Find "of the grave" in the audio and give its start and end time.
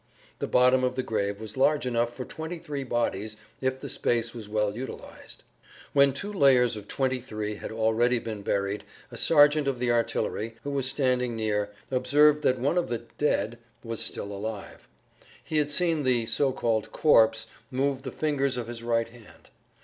0.83-1.39